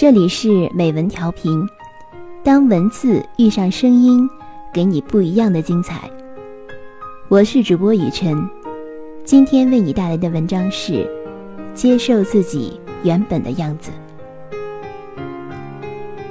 [0.00, 1.68] 这里是美文调频，
[2.42, 4.26] 当文字遇上声音，
[4.72, 6.10] 给你不一样的精彩。
[7.28, 8.48] 我是主播雨晨，
[9.26, 11.06] 今天为你带来的文章是：
[11.74, 13.90] 接受自己原本的样子。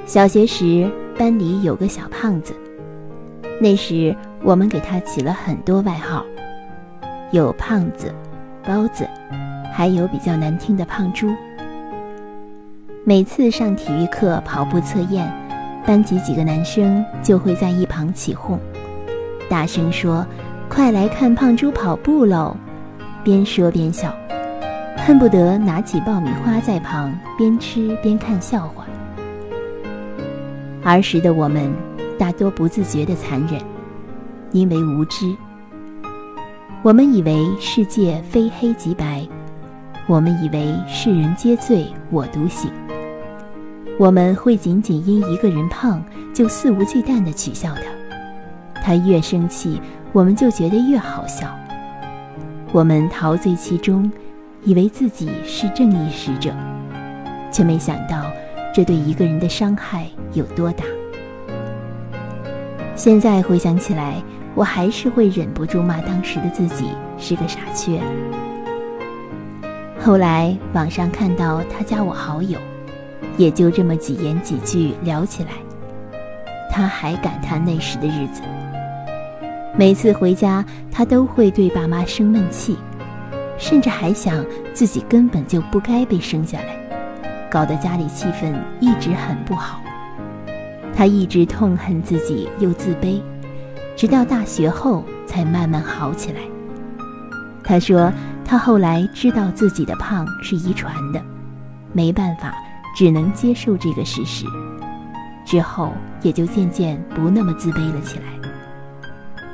[0.04, 2.52] 小学时，班里有个小胖子，
[3.60, 4.12] 那时
[4.42, 6.26] 我们给他起了很多外号，
[7.30, 8.12] 有胖子、
[8.66, 9.08] 包子，
[9.72, 11.28] 还有比较难听的胖猪。
[13.02, 15.26] 每次上体育课跑步测验，
[15.86, 18.60] 班级几个男生就会在一旁起哄，
[19.48, 20.24] 大声说
[20.68, 22.54] ：“快来看胖猪跑步喽！”
[23.24, 24.14] 边说边笑，
[24.98, 28.84] 恨不得拿起爆米花在旁边吃边看笑话。
[30.84, 31.72] 儿时的我们
[32.18, 33.58] 大多不自觉的残忍，
[34.52, 35.34] 因为无知。
[36.82, 39.26] 我们以为世界非黑即白，
[40.06, 42.70] 我们以为世人皆醉我独醒。
[44.00, 49.78] 我们会仅仅因一个人胖就肆无忌惮地取笑他，他越生气，
[50.14, 51.54] 我们就觉得越好笑。
[52.72, 54.10] 我们陶醉其中，
[54.64, 56.50] 以为自己是正义使者，
[57.52, 58.24] 却没想到
[58.74, 60.82] 这对一个人的伤害有多大。
[62.96, 64.14] 现在回想起来，
[64.54, 66.86] 我还是会忍不住骂当时的自己
[67.18, 68.00] 是个傻缺。
[70.00, 72.58] 后来网上看到他加我好友。
[73.36, 75.50] 也就这么几言几句聊起来，
[76.70, 78.42] 他还感叹那时的日子。
[79.76, 82.76] 每次回家，他都会对爸妈生闷气，
[83.56, 86.76] 甚至还想自己根本就不该被生下来，
[87.50, 89.80] 搞得家里气氛一直很不好。
[90.94, 93.22] 他一直痛恨自己又自卑，
[93.96, 96.40] 直到大学后才慢慢好起来。
[97.64, 98.12] 他说，
[98.44, 101.22] 他后来知道自己的胖是遗传的，
[101.92, 102.52] 没办法。
[102.94, 104.44] 只能接受这个事实，
[105.44, 108.24] 之后也就渐渐不那么自卑了起来。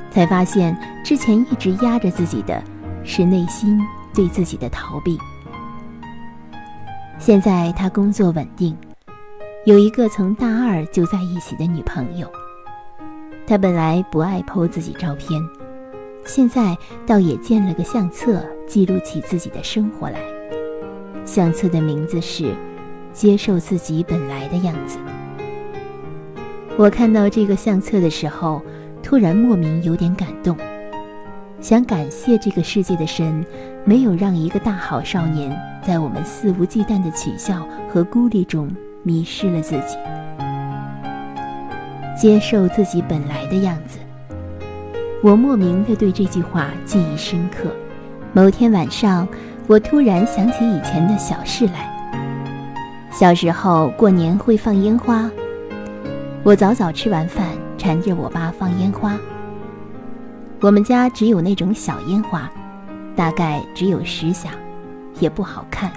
[0.09, 2.63] 才发现之前一直压着自己的，
[3.03, 3.79] 是内心
[4.13, 5.17] 对自己的逃避。
[7.19, 8.75] 现在他工作稳定，
[9.65, 12.27] 有一个从大二就在一起的女朋友。
[13.45, 15.39] 他本来不爱 PO 自己照片，
[16.25, 16.75] 现在
[17.05, 20.19] 倒也建了个相册，记录起自己的生活来。
[21.25, 22.53] 相册的名字是。
[23.17, 24.99] 接受自己本来的样子。
[26.77, 28.61] 我看到这个相册的时候，
[29.01, 30.55] 突然莫名有点感动，
[31.59, 33.43] 想感谢这个世界的神，
[33.83, 35.51] 没有让一个大好少年
[35.81, 38.69] 在我们肆无忌惮的取笑和孤立中
[39.01, 39.97] 迷失了自己。
[42.15, 43.97] 接受自己本来的样子，
[45.23, 47.71] 我莫名的对这句话记忆深刻。
[48.31, 49.27] 某天晚上，
[49.65, 51.96] 我突然想起以前的小事来。
[53.17, 55.27] 小时候过年会放烟花，
[56.43, 59.17] 我早早吃完饭，缠着我爸放烟花。
[60.61, 62.47] 我们家只有那种小烟花，
[63.15, 64.51] 大概只有十响，
[65.19, 65.91] 也不好看。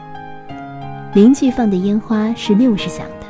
[1.12, 3.26] 邻居放的烟花是六十响的，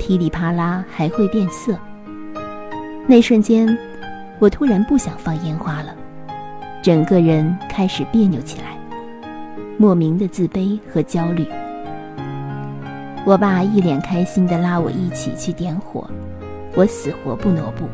[0.00, 1.78] 噼里啪啦还会变色。
[3.06, 3.78] 那瞬间，
[4.40, 5.94] 我突然不想放烟花了，
[6.82, 8.76] 整个人开始别扭起来，
[9.78, 11.46] 莫名的自卑和焦虑。
[13.24, 16.04] 我爸一脸开心地拉我一起去点火，
[16.74, 17.88] 我死活不挪步。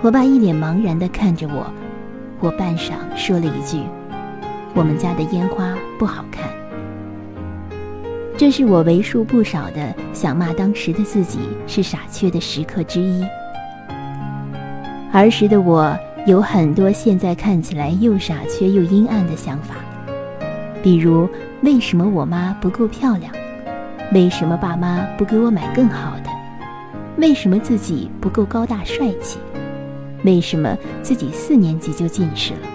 [0.00, 1.66] 我爸一脸茫然地看着我，
[2.38, 3.82] 我半晌说了一句
[4.74, 6.48] ：“我们家的烟花不好看。”
[8.38, 13.26] 这是我为数不少的想骂当时的自己是傻缺的时刻之一。
[15.12, 19.74] 儿时的我有很多现在看起来又傻缺又阴暗的想法，
[20.80, 21.28] 比如
[21.62, 23.32] 为什么我妈不够漂亮？
[24.12, 26.30] 为什么爸妈不给我买更好的？
[27.18, 29.38] 为什么自己不够高大帅气？
[30.22, 32.68] 为什么自己四年级就近视了？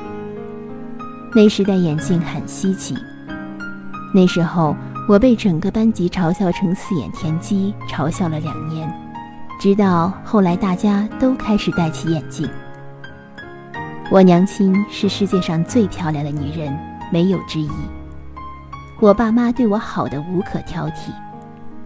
[1.34, 2.96] 那时戴眼镜很稀奇。
[4.14, 4.76] 那时候
[5.08, 8.94] 我被整个班级嘲笑成四眼田鸡，嘲笑了两年，
[9.60, 12.48] 直到后来大家都开始戴起眼镜。
[14.12, 16.78] 我娘亲是世界上最漂亮的女人，
[17.10, 17.70] 没有之一。
[19.02, 21.12] 我爸妈对我好的无可挑剔，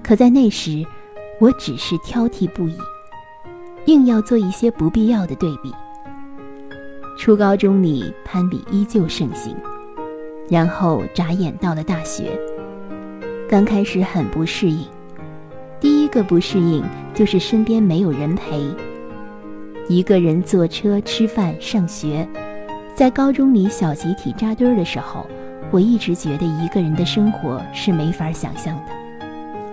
[0.03, 0.85] 可在那时，
[1.39, 2.77] 我只是挑剔不已，
[3.85, 5.73] 硬要做一些不必要的对比。
[7.17, 9.55] 初高中里攀比依旧盛行，
[10.49, 12.37] 然后眨眼到了大学，
[13.47, 14.85] 刚开始很不适应。
[15.79, 16.83] 第一个不适应
[17.13, 18.61] 就是身边没有人陪，
[19.87, 22.27] 一个人坐车吃饭上学，
[22.93, 25.25] 在高中里小集体扎堆儿的时候。
[25.75, 28.93] 我一直觉得一个人的生活是没法想象的，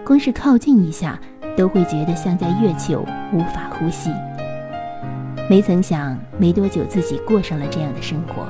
[0.04, 1.16] 光是靠近一下，
[1.56, 4.10] 都会觉得像在月球，无法呼吸。
[5.48, 8.44] 没曾想，没多久自己过上了这样的生活。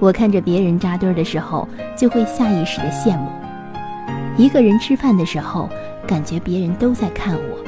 [0.00, 3.28] 我看着别人扎堆的时候，就会下意识的羡慕；
[4.36, 5.70] 一个人吃饭的时候，
[6.08, 7.64] 感觉别人都在看我。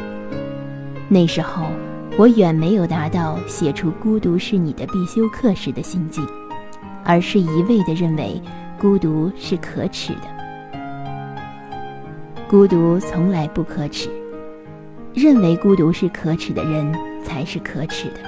[1.09, 1.67] 那时候，
[2.19, 6.27] 我远没有达到写出“孤独是你的必修课”时的心境，
[7.07, 8.43] 而是一味的认为
[8.79, 10.23] 孤独是可耻的。
[12.49, 14.11] 孤独从来不可耻，
[15.15, 16.93] 认为孤独是可耻的人
[17.25, 18.21] 才是可耻的。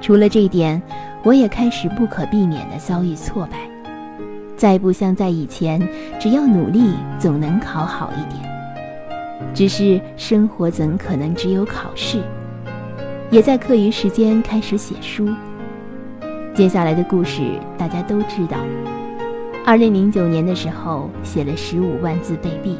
[0.00, 0.80] 除了这一点，
[1.22, 3.58] 我也开始不可避免的遭遇挫败，
[4.56, 5.80] 再不像在以前，
[6.20, 8.44] 只要努力总能考好一点。
[9.54, 12.20] 只是生活怎可能只有考试？
[13.30, 15.28] 也在课余时间开始写书。
[16.56, 18.56] 接下来的故事大家都知道。
[19.62, 22.76] 二零零九年的时候写了十五万字被毙，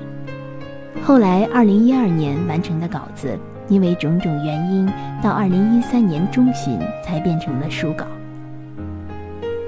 [1.02, 3.38] 后来二零一二年完成的稿子，
[3.69, 4.90] 因为种种原因，
[5.23, 8.06] 到二零一三年中旬才变成了书稿。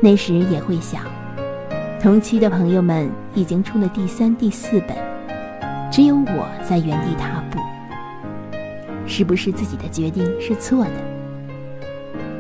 [0.00, 1.02] 那时也会想，
[2.00, 4.96] 同期的朋友们已经出了第三、第四本。
[5.90, 7.58] 只有我在原地踏步，
[9.06, 10.90] 是不是自己的决定是错的？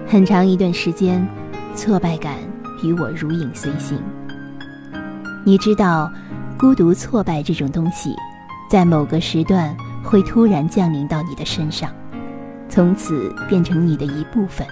[0.06, 1.26] 很长一段时间，
[1.78, 2.34] 挫败感
[2.82, 3.96] 与我如影随形。
[5.44, 6.10] 你知道，
[6.58, 8.16] 孤独、挫败这种东西，
[8.68, 11.88] 在某个时段会突然降临到你的身上，
[12.68, 14.66] 从此变成你的一部分。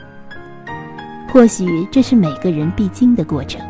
[1.32, 3.64] 或许这是每个人必经的过程。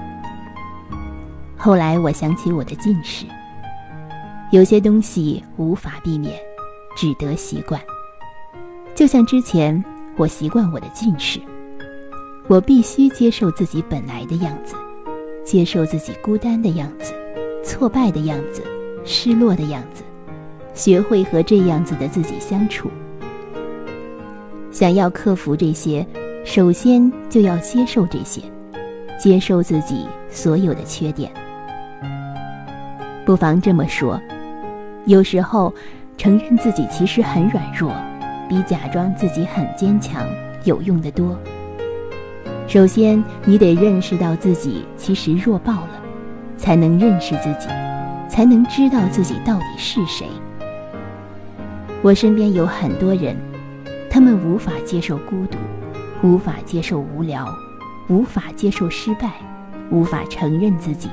[1.59, 3.27] 后来我想起我的近视。
[4.51, 6.33] 有些东西无法避免，
[6.97, 7.79] 只得习惯。
[8.95, 9.85] 就像之前，
[10.17, 11.39] 我习惯我的近视，
[12.49, 14.77] 我必须接受自己本来的样子，
[15.45, 17.13] 接受自己孤单的样子、
[17.65, 18.63] 挫败的样子、
[19.05, 20.05] 失落的样子，
[20.73, 22.89] 学会和这样子的自己相处。
[24.71, 26.07] 想要克服这些，
[26.45, 28.41] 首先就要接受这些，
[29.19, 31.33] 接受自己所有的缺点。
[33.25, 34.21] 不妨这么说。
[35.07, 35.75] 有时候，
[36.17, 37.93] 承认自己其实很软弱，
[38.49, 40.25] 比假装自己很坚强
[40.65, 41.37] 有用的多。
[42.69, 46.03] 首先，你得认识到自己其实弱爆了，
[46.57, 47.69] 才能认识自己，
[48.29, 50.27] 才能知道自己到底是谁。
[52.03, 53.37] 我身边有很多人，
[54.11, 55.59] 他们无法接受孤独，
[56.23, 57.47] 无法接受无聊，
[58.09, 59.31] 无法接受失败，
[59.91, 61.09] 无法承认自己。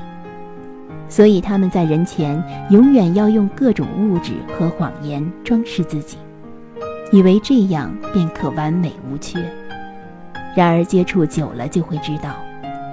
[1.08, 6.18] 所以他们在人前永远要用各种物质和谎言装饰自己，
[7.12, 9.38] 以为这样便可完美无缺。
[10.54, 12.34] 然而接触久了就会知道，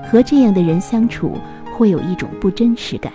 [0.09, 1.37] 和这样的人相处
[1.75, 3.11] 会有一种不真实感。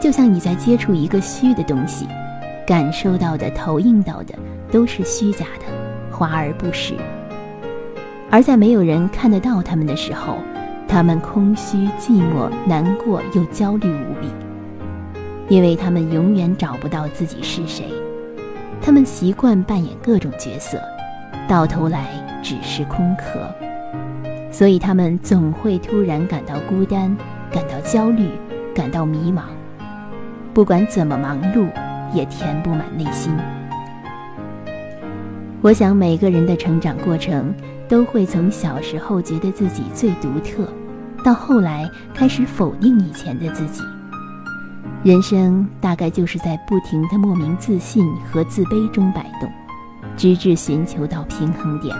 [0.00, 2.06] 就像你在接触一个虚的东西，
[2.66, 4.34] 感受到的、投影到的
[4.70, 5.66] 都是虚假的、
[6.10, 6.94] 华而不实。
[8.30, 10.36] 而在没有人看得到他们的时候。
[10.86, 14.28] 他们空虚、寂寞、难过又焦虑无比，
[15.48, 17.86] 因为他们永远找不到自己是谁。
[18.80, 20.78] 他们习惯扮演各种角色，
[21.48, 22.06] 到头来
[22.44, 23.52] 只是空壳。
[24.52, 27.16] 所以他们总会突然感到孤单，
[27.50, 28.28] 感到焦虑，
[28.72, 29.42] 感到迷茫。
[30.52, 31.66] 不管怎么忙碌，
[32.12, 33.36] 也填不满内心。
[35.60, 37.52] 我想每个人的成长过程。
[37.86, 40.66] 都会从小时候觉得自己最独特，
[41.22, 43.82] 到后来开始否定以前的自己。
[45.02, 49.48] 人生大概就是在不停的莫名自信和自卑中摆动，
[50.16, 51.94] 直至寻求到平衡点。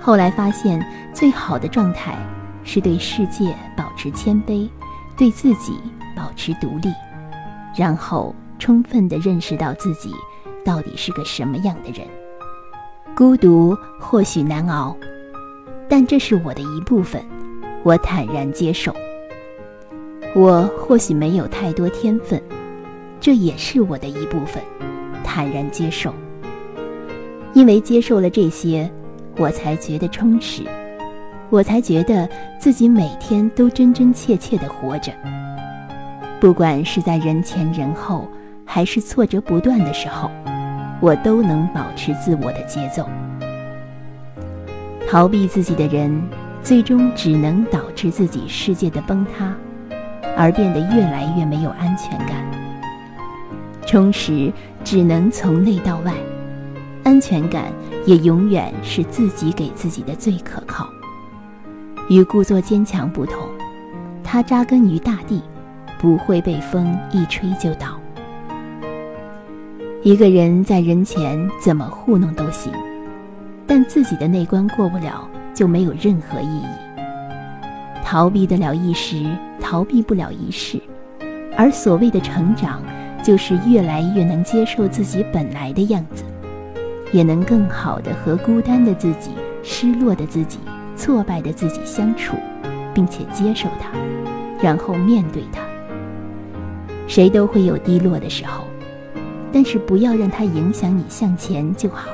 [0.00, 2.16] 后来发现，最好的状态
[2.64, 4.68] 是对世界保持谦卑，
[5.16, 5.78] 对自己
[6.16, 6.88] 保持独立，
[7.76, 10.10] 然后充分的认识到自己
[10.64, 12.08] 到底是个什么样的人。
[13.14, 14.96] 孤独或许难熬，
[15.88, 17.22] 但这是我的一部分，
[17.82, 18.94] 我坦然接受。
[20.34, 22.40] 我或许没有太多天分，
[23.20, 24.62] 这也是我的一部分，
[25.22, 26.14] 坦然接受。
[27.52, 28.90] 因为接受了这些，
[29.40, 30.64] 我才觉得充实，
[31.48, 32.28] 我才觉得
[32.58, 35.10] 自己每天都真真切切的活着。
[36.38, 38.28] 不管是在人前人后，
[38.66, 40.30] 还是挫折不断的时候。
[41.00, 43.08] 我都能保持自我的节奏。
[45.08, 46.22] 逃避自己的人，
[46.62, 49.54] 最终只能导致自己世界的崩塌，
[50.36, 52.44] 而变得越来越没有安全感。
[53.86, 54.52] 充实
[54.84, 56.12] 只能从内到外，
[57.02, 57.72] 安全感
[58.06, 60.88] 也永远是自己给自己的最可靠。
[62.08, 63.48] 与故作坚强不同，
[64.24, 65.42] 它扎根于大地，
[65.98, 67.98] 不会被风一吹就倒。
[70.02, 72.72] 一个人在人前怎么糊弄都行，
[73.66, 76.66] 但自己的那关过不了，就没有任何意义。
[78.04, 79.24] 逃避得了一时，
[79.60, 80.80] 逃避不了一世。
[81.56, 82.82] 而所谓的成长，
[83.22, 86.24] 就是越来越能接受自己本来的样子，
[87.12, 89.30] 也能更好的和孤单的自己、
[89.62, 90.58] 失落的自己、
[90.96, 92.36] 挫败的自己相处，
[92.94, 93.90] 并且接受它，
[94.62, 95.60] 然后面对它。
[97.06, 98.64] 谁都会有低落的时候。
[99.52, 102.08] 但是不要让它影响你向前就好。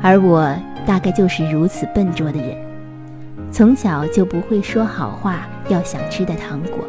[0.00, 0.54] 而我
[0.86, 2.56] 大概就是如此笨拙的人，
[3.50, 6.86] 从小就不会说好话，要想吃的糖果。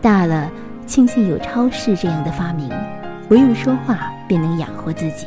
[0.00, 0.48] 大了，
[0.86, 2.70] 庆幸有超市这样的发明，
[3.28, 5.26] 不用说话便能养活自己。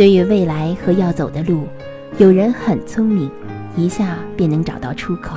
[0.00, 1.68] 对于未来和要走的路，
[2.16, 3.30] 有人很聪明，
[3.76, 5.36] 一下便能找到出口；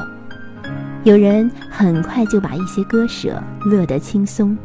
[1.03, 4.57] 有人很快就把一些割舍，乐得轻松。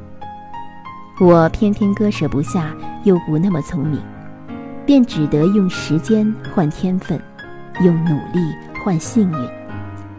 [1.21, 4.00] 我偏偏割舍不下，又不那么聪明，
[4.87, 7.21] 便只得用时间换天分，
[7.83, 9.49] 用努力换幸运，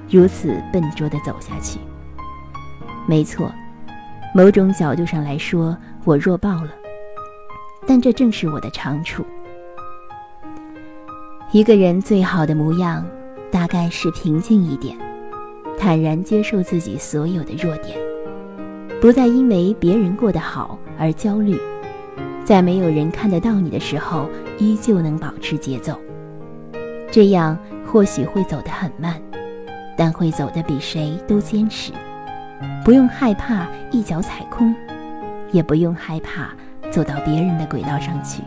[0.09, 1.79] 如此笨拙地走下去。
[3.07, 3.49] 没错，
[4.35, 6.69] 某种角度上来说，我弱爆了，
[7.87, 9.25] 但这正是我的长处。
[11.51, 13.03] 一个人最好的模样，
[13.51, 14.95] 大概是平静一点，
[15.79, 17.97] 坦然接受自己所有的弱点。
[19.01, 21.59] 不再因为别人过得好而焦虑，
[22.45, 24.29] 在没有人看得到你的时候，
[24.59, 25.99] 依旧能保持节奏。
[27.09, 29.19] 这样或许会走得很慢，
[29.97, 31.91] 但会走得比谁都坚持。
[32.85, 34.75] 不用害怕一脚踩空，
[35.51, 36.53] 也不用害怕
[36.91, 38.43] 走到别人的轨道上去。